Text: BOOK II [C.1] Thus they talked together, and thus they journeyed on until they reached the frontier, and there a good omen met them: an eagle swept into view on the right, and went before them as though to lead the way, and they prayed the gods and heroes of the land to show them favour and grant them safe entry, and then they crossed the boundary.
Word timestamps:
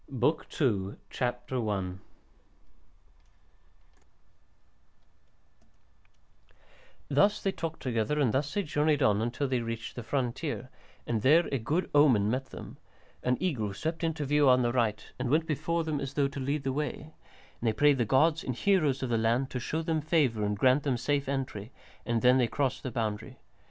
BOOK 0.09 0.47
II 0.59 0.95
[C.1] 1.11 1.99
Thus 7.07 7.39
they 7.43 7.51
talked 7.51 7.83
together, 7.83 8.19
and 8.19 8.33
thus 8.33 8.51
they 8.55 8.63
journeyed 8.63 9.03
on 9.03 9.21
until 9.21 9.47
they 9.47 9.59
reached 9.59 9.95
the 9.95 10.01
frontier, 10.01 10.71
and 11.05 11.21
there 11.21 11.47
a 11.51 11.59
good 11.59 11.87
omen 11.93 12.31
met 12.31 12.47
them: 12.47 12.79
an 13.21 13.37
eagle 13.39 13.75
swept 13.75 14.03
into 14.03 14.25
view 14.25 14.49
on 14.49 14.63
the 14.63 14.71
right, 14.73 15.05
and 15.19 15.29
went 15.29 15.45
before 15.45 15.83
them 15.83 15.99
as 15.99 16.15
though 16.15 16.27
to 16.27 16.39
lead 16.39 16.63
the 16.63 16.73
way, 16.73 17.13
and 17.61 17.67
they 17.67 17.71
prayed 17.71 17.99
the 17.99 18.03
gods 18.03 18.43
and 18.43 18.55
heroes 18.55 19.03
of 19.03 19.09
the 19.11 19.19
land 19.19 19.51
to 19.51 19.59
show 19.59 19.83
them 19.83 20.01
favour 20.01 20.43
and 20.43 20.57
grant 20.57 20.81
them 20.81 20.97
safe 20.97 21.29
entry, 21.29 21.71
and 22.07 22.23
then 22.23 22.39
they 22.39 22.47
crossed 22.47 22.81
the 22.81 22.89
boundary. 22.89 23.37